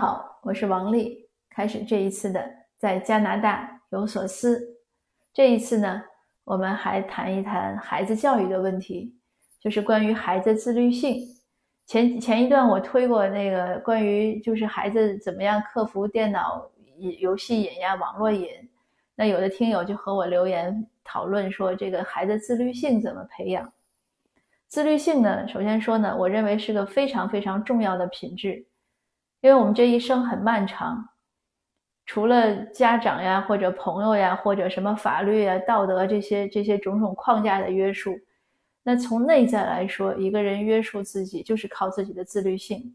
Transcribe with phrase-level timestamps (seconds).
[0.00, 1.28] 好，我是王丽。
[1.50, 2.42] 开始这一次的
[2.78, 4.58] 在加拿大有所思。
[5.30, 6.02] 这一次呢，
[6.42, 9.14] 我们还谈一谈孩子教育的问题，
[9.60, 11.18] 就是关于孩子自律性。
[11.84, 18.48] 前前一段我推过那个关于就是孩子怎么样克服电脑瘾、游戏瘾呀、网络瘾。
[19.14, 23.70] 那有的听友就和我留言讨论说，这个孩子自律性怎么培养？
[24.66, 28.64] 自律性呢，首先说呢，我认为是个非常非常重要的品质。
[29.40, 31.08] 因为我们这一生很漫长，
[32.06, 38.18] 除了家长呀，或者朋友呀，或者什么法律呀、道德这些这些种种框架的约束，
[38.82, 42.94] 那从内在来说，一个人约束自己就是靠自己的自律性。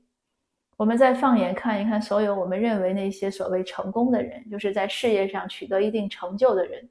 [0.77, 6.89] 我们再放眼看一看，所有我们认为那些所谓成功的人，就是在事业上取得一定成就的人，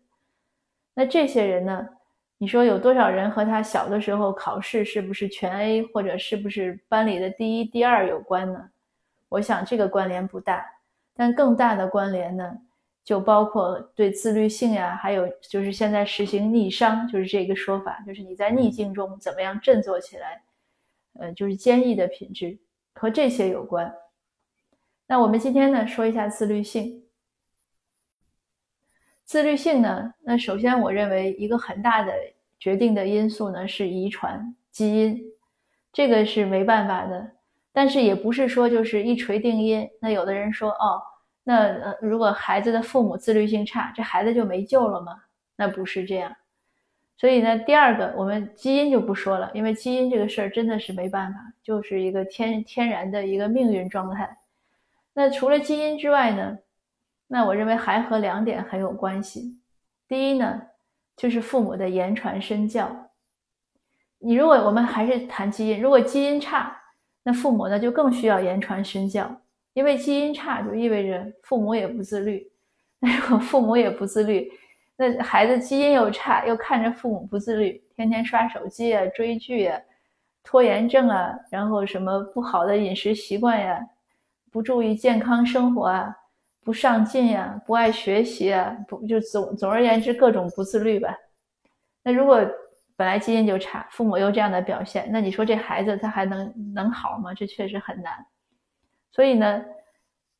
[0.95, 1.89] 那这些人呢？
[2.39, 8.70] 你说有多少人和他小的时候考试是不是全 A，或者是不是班里的第一、第二有关呢？
[9.28, 10.64] 我想这个关联不大，
[11.14, 12.59] 但更大的关联呢，
[13.05, 20.42] 就包括对自律性呀，还有就是现在实行逆商，就是这个说法，就是你在逆境中怎么样振作起来，
[21.19, 22.58] 呃，就是坚毅的品质
[22.95, 23.92] 和这些有关。
[25.06, 27.05] 那我们今天呢，说一下自律性。
[29.25, 32.12] 自律性呢，那首先我认为一个很大的
[32.58, 35.22] 决定的因素呢是遗传基因，
[35.92, 37.33] 这个是没办法的。
[37.77, 39.91] 但是也不是说就是一锤定音。
[40.00, 41.03] 那有的人说，哦，
[41.42, 45.25] 那呃，如果孩子的父母自律性差，这孩子就没救了吗？
[45.56, 46.33] 那不是这样。
[47.17, 54.39] 所以呢，第二个，我们基因就不说了，因为基因这个事儿真的是没办法，就是一个天天然的一个命运状态。
[55.12, 56.56] 那除了基因之外呢，
[57.27, 59.58] 那我认为还和两点很有关系。
[60.06, 60.62] 第一呢，
[61.17, 63.11] 就是父母的言传身教。
[64.20, 66.80] 你如果我们还是谈基因，如果基因差。
[67.27, 69.34] 那父母呢，就更需要言传身教，
[69.72, 72.47] 因为基因差就意味着父母也不自律。
[73.00, 74.53] 那如果父母也不自律，
[74.97, 79.80] 那孩子基因又差，又看着父母不自律，天天刷手机啊、追剧啊、
[80.42, 83.80] 拖延症啊，然后什么不好的饮食习惯呀，
[84.52, 86.14] 不注意健康生活啊，
[86.62, 91.17] 不上进呀，不爱学习啊，不就总总而言之各种不自律吧。
[92.02, 92.39] 那如果。
[92.96, 97.34] 本来基因就差，父母又这样的表现，那你说这孩子他还能能好吗？
[97.34, 98.24] 这确实很难。
[99.10, 99.64] 所以呢，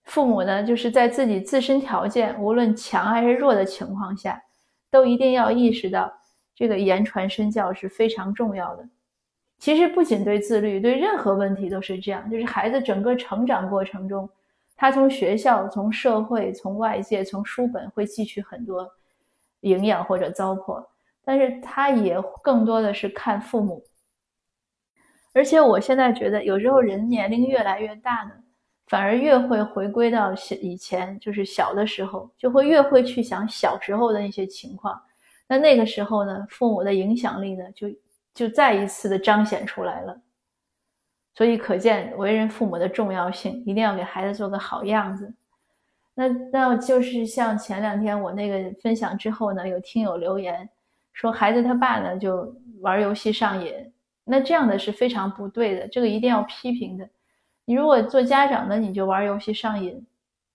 [0.04, 4.41] 父母呢就是在自己自身条件无论强还是弱的情况下，
[4.91, 6.12] 都一定要意识到
[6.54, 8.88] 这个言传身教是非常重要的。
[9.59, 12.28] 其实不仅对自律，对任何问题都是这样。
[12.31, 14.28] 就是孩子整个成长过程中，
[14.76, 18.88] 他从学校、从社会、从外界、从书本会汲取很多
[19.60, 20.84] 营养或者糟粕。
[21.25, 23.83] 但是他也更多的是看父母，
[25.33, 28.33] 而且我现在觉得，有时候人年龄越来越大呢，
[28.87, 35.01] 反而越会回归到以前，就是小的时候，就会越会去想小时候的那些情况。
[35.49, 37.89] 那那个时候呢，父母的影响力呢，就
[38.34, 40.21] 就再一次的彰显出来了。
[41.34, 45.34] 所以可见为人父母的重要性，一定要给孩子做个好样子。
[46.15, 50.69] 那那就是像前两天我那个分享之后呢，有听友留言。
[51.15, 53.73] 说孩子他爸呢就玩游戏上瘾，
[54.25, 57.09] 那这样的是非常不对的，这个一定要批评的。
[57.65, 60.07] 你如果做家长的你就玩游戏上瘾，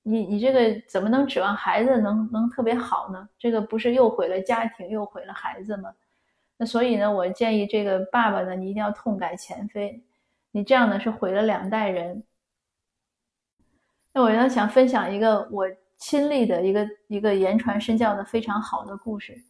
[0.03, 3.27] 你你这个怎么能指望孩子能能特别好呢？
[3.39, 5.91] 这个不是又毁了家庭又毁了孩子吗？
[6.57, 10.03] 那所以呢，我建议这个爸爸呢，你一定要痛改前非，
[10.51, 12.21] 你这样呢是毁了两代人。
[14.13, 15.65] 那我呢想分享一个我
[15.97, 19.41] 亲历的一个一个言传身教的非常好的故事。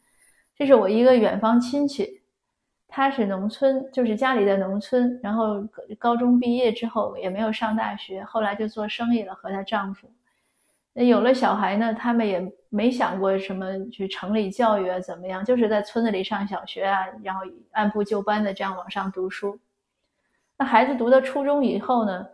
[0.59, 2.22] 这是我一个远方亲戚，
[2.86, 5.18] 他是农村，就是家里的农村。
[5.24, 5.66] 然后
[5.97, 10.12] 高中毕业之后也没有上大学，后来就做生意了，和她丈夫。
[10.92, 17.40] 那有了小孩呢，他们也没想过什么去城里教育啊，怎么样，就是在村子里上小学啊，然后
[17.72, 19.58] 按部就班的这样往上读书。
[20.58, 22.28] 那孩子读到初中以后呢，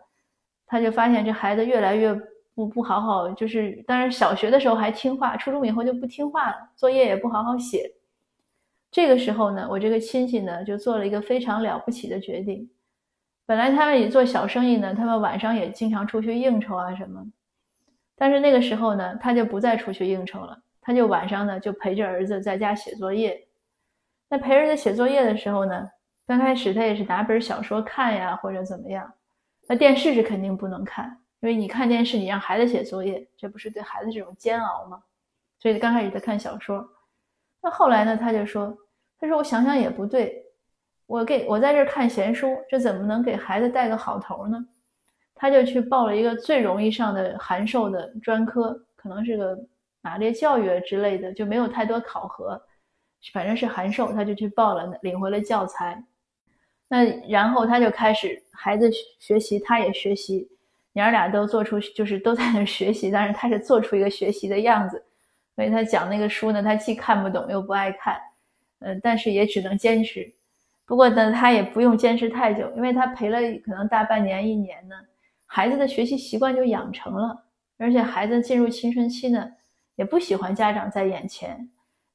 [0.66, 2.12] 他就发现这孩子越来越
[2.56, 7.88] 不不好好，就是当然小学的时候还听话，初中以后就不听话了，作业也不好好写。
[8.90, 12.70] 这个时候呢，我这个亲戚呢就做了一个非常了不起的决定。
[13.44, 17.24] 本来他们也做小生意呢，他们晚上也经常出去应酬啊什么。
[18.16, 23.46] 但是那个时候呢，他就不再出去应酬了，他就晚上呢就陪着儿子在家写作业。
[24.28, 25.88] 那陪儿子写作业的时候呢，
[26.26, 29.12] 刚开始他也是拿本小说看呀，或者怎么样。
[29.68, 31.06] 那电视是肯定不能看，
[31.40, 35.02] 因为你看电视，你让孩子写作业，这不是对孩子这种煎熬吗？
[35.60, 36.88] 所以刚开始他看小说。
[37.62, 38.76] 那后来呢，他就说。
[39.18, 40.44] 他说：“我想想也不对，
[41.06, 44.62] 我给我在这看闲书，这怎么能给孩子带个好头呢？
[45.34, 49.58] 他就去报了一个最容易上的函授的专科，可能是个
[50.02, 52.60] 马列教育之类的，就没有太多考核，
[53.32, 56.04] 反正是函授，他就去报了，领回了教材。
[56.88, 60.46] 那然后他就开始孩子学习，他也学习，
[60.92, 65.02] 娘俩都做出就是都在那学习，但是他是做出一个学习的样子。
[65.56, 68.20] 所以他讲那个书呢，他既看不懂又不爱看，
[68.80, 70.30] 嗯，但是也只能坚持。
[70.84, 74.94] 不过呢，他也不用坚持太久，因为他陪了可能大半年一年呢。
[75.46, 77.44] 孩子的学习习惯就养成了，
[77.78, 79.50] 而且孩子进入青春期呢，
[79.94, 81.68] 也不喜欢家长在眼前，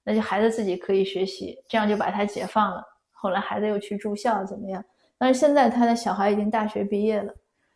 [0.03, 2.83] 那就孩子自己可以学习，这样就把他解放了。
[3.11, 4.83] 后来孩子又去住校怎么样？
[5.17, 7.33] 但是现在他的小孩已经大学毕业了，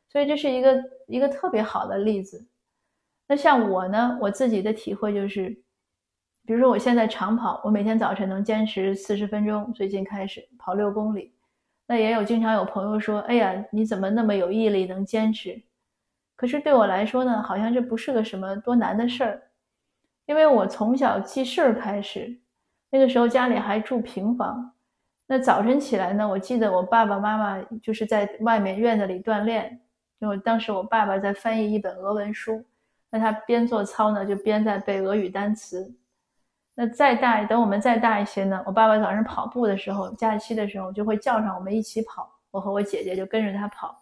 [0.10, 2.46] 所以这是一个一个特别好的例子。
[3.28, 5.50] 那像我呢，我自己的体会就是，
[6.46, 11.34] 比如说我现在长跑，我每天早晨能坚持四十分钟，最近开始跑六公里。
[11.88, 15.62] 那也有经常有朋友说：“哎呀，你怎么那么有毅力，能坚持？”
[16.36, 19.42] 可是对我来说呢，好像这不是个什么多难的事儿，
[20.26, 22.40] 因为我从小记事儿开始，
[22.90, 24.74] 那个时候家里还住平房，
[25.28, 29.80] 那早晨起来呢，我记得我爸爸妈妈就是在外面院子里锻炼，
[30.20, 32.64] 就当时我爸爸在翻译一本俄文书，
[33.16, 35.90] 那他边做操呢，就边在背俄语单词。
[36.74, 38.62] 那再大，等我们再大一些呢？
[38.66, 43.98] 我爸爸早上跑步的时候，假期的时候就会叫上我们一起跑，我和我姐姐就跟着他跑。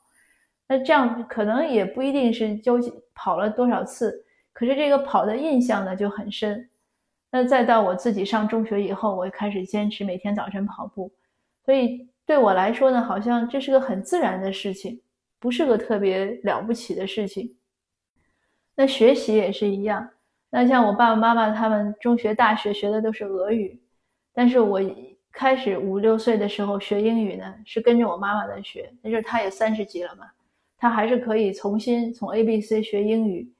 [0.67, 6.67] 那这样可能也不一定是究竟跑了多少次，可是这个跑的印象呢就很深。
[7.29, 11.11] 那再到我自己上中学以后，我开始坚持每天早晨跑步，
[11.63, 14.99] 所以对我来说呢，好像这是个很自然的事情，
[15.39, 17.55] 不是个特别了不起的事情。
[18.75, 20.09] 那学习也是一样。
[20.49, 23.79] 那像我爸爸妈妈他们中学、大学学的都是俄语，
[24.33, 24.79] 但是我
[25.31, 28.93] 开始五六岁的时候学英语呢，是跟着我妈妈在学。
[29.01, 30.27] 那就是她也三十几了嘛，
[30.77, 33.51] 她还是可以重新从 A B C 学英语，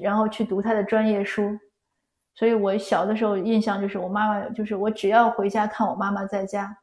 [0.00, 1.58] 然后去读她的专业书。
[2.34, 6.74] 所以我小的时候印象就是我妈妈，就是我只要回家看我妈妈在家，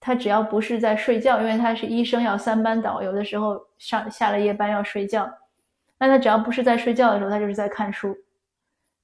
[0.00, 5.30] 她只要不是在睡觉，因为她是医生要三班倒，有的时候上下了夜班要睡觉，
[5.98, 8.16] 那他只要不是在睡觉的时候，他就是在看书。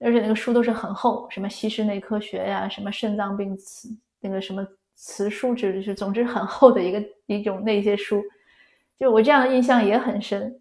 [0.02, 3.88] 而且那个书都是很厚，什么西式内科学呀，什么肾脏病词，
[4.18, 8.22] 那个什么词书之类，是总之很厚的一个一种那些书，
[8.98, 10.58] 就我这样的印象也很深。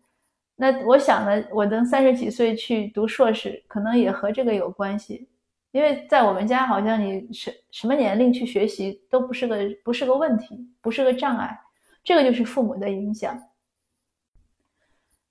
[0.58, 5.26] 那我想呢，我等三十几岁去读硕士，可能也和这个有关系，
[5.72, 11.58] 因为在我们家好像你什什么年龄去学习都不是个不是个问题，不是个障碍，
[12.04, 13.42] 这个就是父母的影响。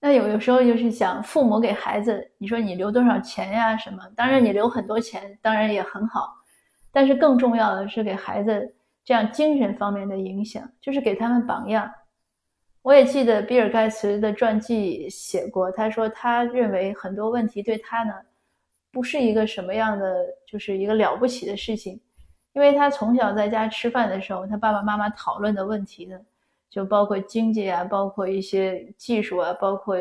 [0.01, 3.77] 那有的时候就是想父母给孩子，你说你留多少钱呀？
[3.77, 4.01] 什么？
[4.15, 6.33] 当然你留很多钱，当然也很好，
[6.93, 8.75] 但是更重要的是给孩子
[9.05, 11.91] 这样精神方面的影响，就是给他们榜样。
[12.83, 18.15] 我也记得比尔盖茨的传记写过，他说他认为很多问题对他呢，
[18.93, 22.01] 不是一个什么样的，就是一个了不起的事情，
[22.53, 26.17] 因为他从小在家吃饭的时候，他爸爸妈妈讨论的问题呢。
[26.71, 29.97] 就包括经济啊，包括一些技术啊，包括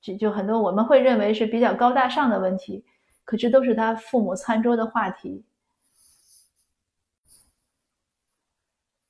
[0.00, 2.84] 就就很多我们会认为是比较高大上的问题，
[3.24, 5.44] 可这都是他父母餐桌的话题。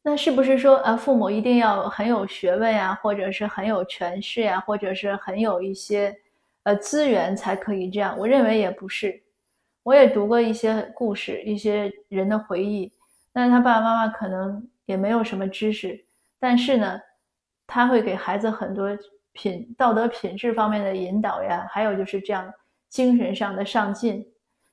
[0.03, 6.17] 那是不是说啊，父母一定要很有学问呀，或者是很有权势呀，或者是很有一些
[6.63, 8.19] 呃资源才可以这样？
[8.19, 9.23] 我认为也不是。
[9.83, 12.91] 我也读过一些故事，一些人的回忆，
[13.33, 16.05] 但是他爸爸妈妈可能也没有什么知识。
[16.41, 16.99] 但是呢，
[17.67, 18.89] 他会给孩子很多
[19.33, 22.53] 品道德品质方面的引导呀，还有就是这样
[22.89, 24.27] 精神上的上进。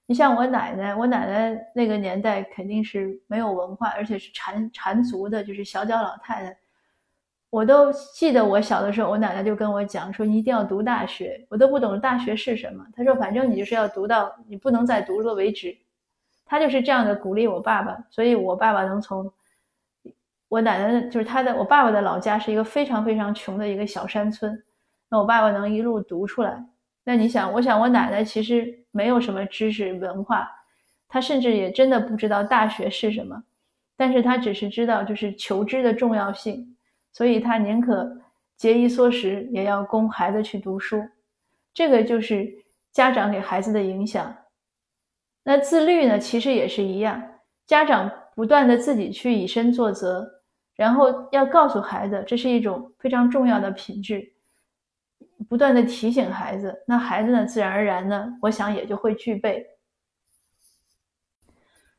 [0.06, 6.58] 你像我奶奶，我奶奶那个年代肯定是没有文化，而且是缠缠足的，就是小脚老太太。
[7.50, 12.86] 我都记得我小的时候，我奶奶就跟我讲说：“你一定要读大学。”我都不懂大学是什么。
[12.96, 15.78] 她说：“反正你就是要读到你不能再读了为止。”
[16.46, 19.30] 她就是这样的鼓励我爸爸，所以我爸爸能从。
[20.50, 24.64] 我奶奶就是他的，我爸爸的老家是一个非常非常穷的一个小山村，
[25.10, 26.66] 那我爸爸能一路读出来，
[27.04, 30.50] 那你想，我想我奶奶其实没有什么知识文化，
[31.10, 33.44] 她甚至也真的不知道大学是什么，
[33.98, 36.78] 但是她只是知道就是求知的重要性，
[37.12, 38.10] 所以她宁可
[38.56, 41.06] 节衣缩食也要供孩子去读书，
[41.74, 42.48] 这个就是
[42.94, 44.34] 家长给孩子的影响。
[45.44, 47.22] 那自律呢，其实也是一样，
[47.66, 50.37] 家长不断的自己去以身作则。
[50.78, 54.32] 然后要告诉孩子，这是一种非常重要的品质，
[55.50, 59.68] 不断的提醒孩子，那孩子呢，自然而然呢，我想也就会具备。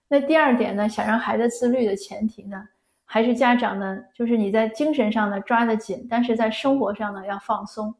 [0.08, 2.68] 那第二点呢，想让孩子自律的前提呢，
[3.04, 3.98] 还是家长呢？
[4.14, 7.94] 就是你在精神上呢抓得紧，但是在生活上呢要放松。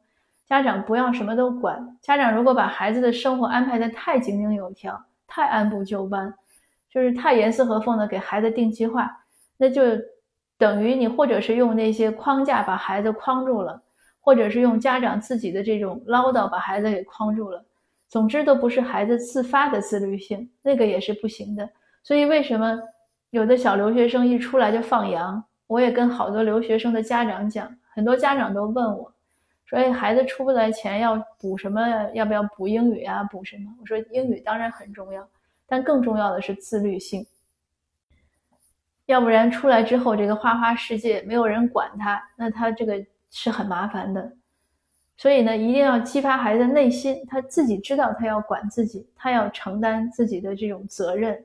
[0.47, 1.99] 家长不要什么都管。
[2.00, 6.32] 家长如果把孩子的生活安排的太井井有条、太按部就班，
[6.88, 9.11] 就是太严丝合缝的给孩子定计划，
[9.58, 9.82] 那就
[10.58, 13.80] 等于你或者是用那些框架把孩子框住了，
[14.20, 17.64] 或者是用家长自己的这种唠叨把孩子给框住了。
[18.08, 21.68] 总之都不是孩子自发的自律性，那个也是不行的。
[22.02, 22.78] 所以为什么？
[23.30, 29.12] 有的小留学生一出来就放羊，我也跟好多留学生的家长讲，很多家长都问我，
[29.66, 32.10] 说：“哎，孩子出不来钱要补什么？
[32.14, 33.22] 要不要补英语啊？
[33.24, 35.28] 补什么？”我说：“英语当然很重要，
[35.66, 37.26] 但更重要的是自律性。
[39.08, 44.30] 要不然出来之后，这个花花世界没有人管他，那他这个是很麻烦的。
[45.16, 51.42] 所以呢，一定要激发孩子的内心，他自己知道他要管自己，他要承担自己的这种责任。”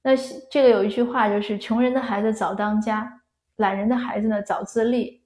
[0.00, 0.12] 那
[0.48, 3.20] 这个有一句话，就是穷人的孩子早当家，
[3.56, 5.20] 懒人的孩子呢早自立。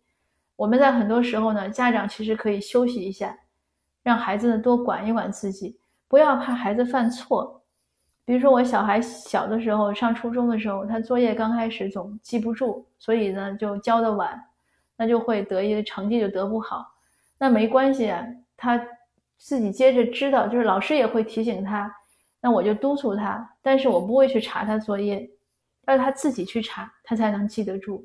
[0.57, 3.37] 我们在很多时候呢，家长其实可以休息一下，
[4.03, 5.79] 让孩子呢多管一管自己，
[6.09, 7.62] 不要怕孩子犯错。
[8.25, 14.41] 比如说我小孩小的时候，上初中的时候，他作业刚开始总记不住，所以呢就交的晚，
[14.97, 16.87] 那就会得一个成绩就得不好。
[17.39, 18.25] 那没关系啊，
[18.57, 18.81] 他
[19.37, 21.93] 自己接着知道，就是老师也会提醒他。
[22.41, 25.29] 那我就督促他，但是我不会去查他作业，
[25.87, 28.05] 要他自己去查，他才能记得住。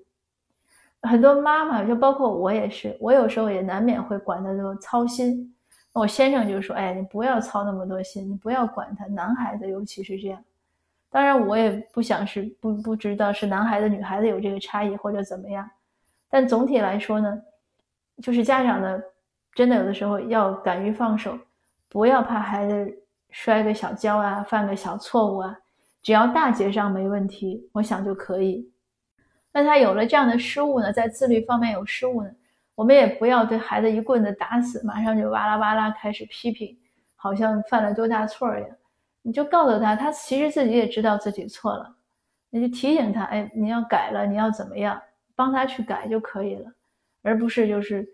[1.03, 5.53] 很多妈妈，就包括我也是，我有时候也难免会管他都操心。
[5.99, 9.05] 我先生就说：“哎，你不要操那么多心，你不要管他。
[9.07, 10.43] 男孩子尤其是这样。
[11.09, 15.69] 当然，我也不想是不不知道是男孩子女孩子有这个差异或者怎么样。
[16.29, 17.41] 但总体来说呢，
[18.21, 19.01] 就是家长呢，
[19.53, 21.37] 真的有的时候要敢于放手，
[21.89, 25.55] 不要怕孩子。”摔个小跤啊，犯个小错误啊，
[26.01, 28.71] 只要大节上没问题，我想就可以。
[29.51, 32.31] 那他有了这样的失误呢，在自律方面有失误呢，
[32.77, 36.77] 我们也不要对孩子一棍子打死，马上就哇啦哇啦开始批评，
[37.15, 38.69] 好像犯了多大错一样。
[39.23, 41.95] 你就告诉他，他其实自己也知道自己错了，
[42.51, 45.01] 你就提醒他，哎，你要改了，你要怎么样，
[45.35, 46.71] 帮他去改就可以了，
[47.23, 48.07] 而不是就是。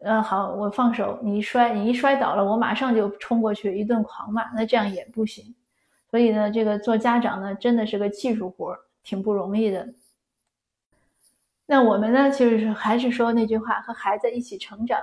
[0.00, 5.54] 呃，好，我放手，你一摔，你一摔倒了，我马上就冲过去一顿狂骂，那这样也不行。
[6.10, 9.88] 所以呢，这个做家长呢，真的是个技术活，挺不容易的。
[11.66, 14.98] 那我们呢，其实是还是说那句话，和孩子一起成长，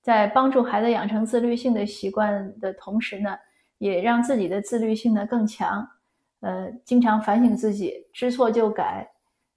[0.00, 3.36] 在帮助孩子养成自律性的习惯的同时呢，
[3.78, 5.86] 也让自己的自律性呢更强。
[6.40, 9.10] 呃，经常反省自己，知错就改，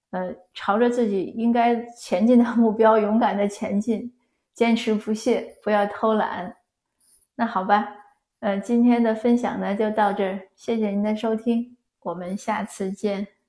[0.10, 4.14] 呃，朝着自己应该前进的目标勇敢的前进。
[4.54, 6.54] 坚持不懈，不要偷懒。
[7.36, 7.88] 那好吧，
[8.42, 13.41] 呃，今天的分享呢就到这儿，谢谢您的收听，我们下次见。